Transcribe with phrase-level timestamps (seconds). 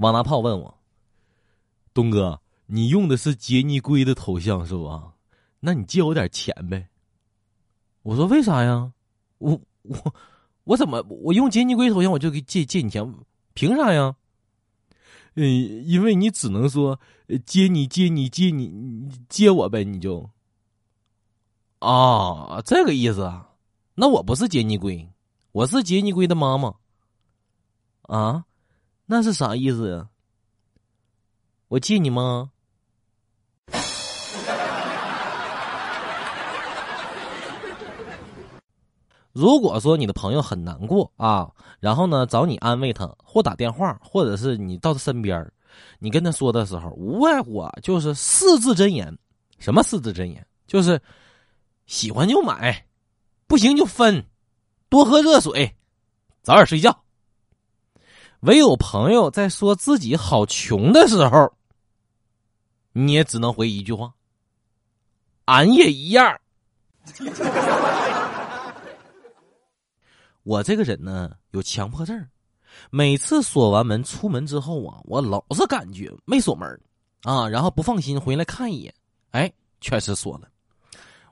[0.00, 0.78] 王大炮问我
[1.92, 5.12] ：“东哥，你用的是杰尼龟的头像是吧？
[5.60, 6.88] 那你借我点钱呗。”
[8.02, 8.92] 我说：“为啥呀？
[9.38, 10.14] 我我
[10.64, 13.14] 我怎么我用杰尼龟头像我就给借借你钱？
[13.52, 14.16] 凭啥呀？”
[15.36, 16.98] 嗯，因为你只能说
[17.44, 20.28] 接你接你接你接我呗，你就
[21.78, 23.50] 啊这个意思啊？
[23.94, 25.08] 那我不是杰尼龟，
[25.52, 26.74] 我是杰尼龟的妈妈
[28.02, 28.46] 啊？
[29.12, 30.06] 那是啥意思呀？
[31.66, 32.48] 我借你吗？
[39.32, 45.52] 如果说你的朋友很难过啊，然后呢找你安慰他，或打电话，或者是你到他身边
[45.98, 49.12] 你跟他说的时候，无外乎啊就是四字真言。
[49.58, 50.46] 什么四字真言？
[50.68, 51.02] 就是
[51.86, 52.86] 喜欢就买，
[53.48, 54.24] 不行就分，
[54.88, 55.74] 多喝热水，
[56.42, 56.96] 早点睡觉。
[58.40, 61.52] 唯有朋友在说自己好穷的时候，
[62.92, 64.14] 你也只能回一句话：
[65.44, 66.40] 俺也一样。
[70.42, 72.26] 我这个人呢有强迫症，
[72.90, 76.80] 每次锁完门出门之后啊，我老是感觉没锁门
[77.22, 78.94] 啊，然后不放心回来看一眼，
[79.32, 80.48] 哎，确实锁了。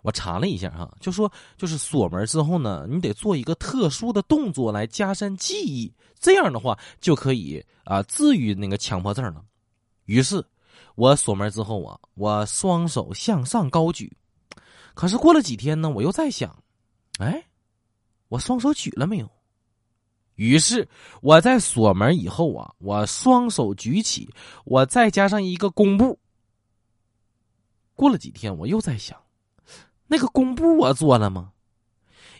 [0.03, 9.45] 我查了一下哈，就说就是锁门之后呢，你得做一个特殊的动作来加深记忆，这样的话就可以啊治愈那个强迫症了。
[10.05, 10.45] 于是，
[10.95, 14.17] 我锁门之后啊，我双手向上高举，
[14.95, 16.63] 可是过了几天呢，我又在想，
[17.19, 17.45] 哎。
[18.31, 19.31] 我双手举了没有？
[20.35, 20.87] 于是
[21.23, 24.29] 我在锁门以后啊，我双手举起，
[24.67, 26.19] 我再加上一个弓步。
[27.95, 29.19] 过了几天，我又在想，
[30.09, 31.53] 那个工布我做了吗？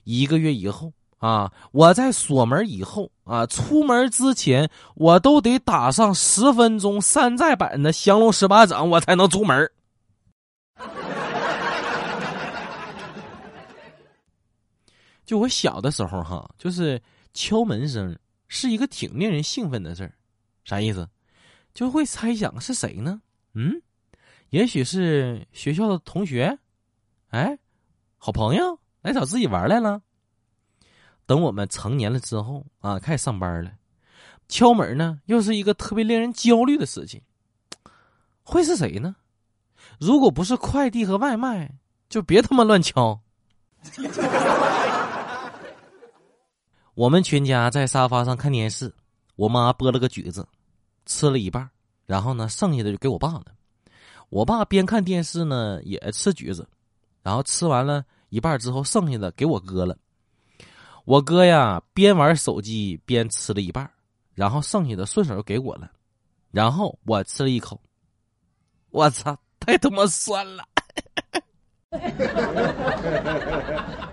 [0.05, 9.71] 一个月以后啊，我在锁门以后啊，出门之前我都得打上十分钟山寨版的降龙十八掌，我才能出门。
[15.27, 17.03] 就我小的时候哈，就是
[17.35, 20.15] 敲门声是一个挺令人兴奋的事儿，
[20.65, 21.07] 啥意思？
[21.75, 23.21] 就会猜想是谁呢？
[23.53, 23.83] 嗯，
[24.49, 26.59] 也许是学校的同学，
[27.29, 27.59] 哎，
[28.29, 30.03] 好朋友来找自己玩来了。
[31.25, 33.73] 等我们成年了之后啊，开始上班了，
[34.51, 37.23] 敲门呢又是一个特别令人焦虑的事情。
[38.43, 39.17] 会是谁呢？
[39.99, 41.75] 如果不是快递和外卖，
[42.11, 43.19] 就别他妈乱敲。
[46.93, 48.95] 我们全家在沙发上看电视，
[49.37, 50.47] 我妈剥了个橘子，
[51.07, 51.67] 吃了一半，
[52.05, 53.47] 然后呢，剩下的就给我爸了。
[54.29, 56.69] 我爸边看电视呢，也吃橘子，
[57.23, 59.97] 然后吃完了一半之后，剩下的给我哥了。
[61.05, 63.91] 我哥呀，边玩手机边吃了一半，
[64.35, 65.91] 然后剩下的顺手就给我了。
[66.51, 67.81] 然后我吃了一口，
[68.91, 70.65] 我操，太他妈酸了！